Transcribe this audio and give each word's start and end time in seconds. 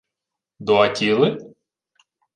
—До 0.59 0.77
Аттіли? 0.83 1.53